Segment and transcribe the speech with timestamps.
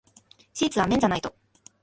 [0.55, 1.35] シーツは綿じゃないと。